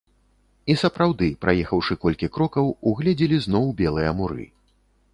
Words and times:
І 0.73 0.75
сапраўды, 0.83 1.27
праехаўшы 1.45 1.93
колькі 2.05 2.31
крокаў, 2.39 2.73
угледзелі 2.93 3.37
зноў 3.47 3.73
белыя 3.83 4.11
муры. 4.23 4.53